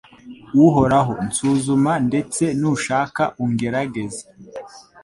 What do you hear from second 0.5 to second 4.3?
Uhoraho nsuzuma ndetse nushaka ungerageze